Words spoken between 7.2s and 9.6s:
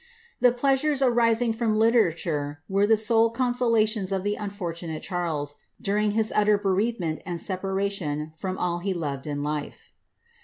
and separation from dl he loved in